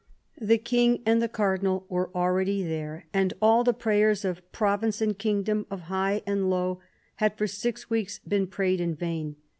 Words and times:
The 0.41 0.57
King 0.57 1.03
and 1.05 1.21
the 1.21 1.27
Cardinal 1.29 1.85
were 1.87 2.09
already 2.15 2.63
there, 2.63 3.05
and 3.13 3.35
all 3.39 3.63
the 3.63 3.71
prayers 3.71 4.25
of 4.25 4.51
province 4.51 4.99
and 4.99 5.15
kingdom, 5.15 5.67
of 5.69 5.81
high 5.93 6.23
and 6.25 6.49
low, 6.49 6.79
had 7.17 7.37
for 7.37 7.45
six 7.45 7.87
weeks 7.87 8.17
been 8.27 8.47
prayed 8.47 8.81
in 8.81 8.95
vain. 8.95 9.35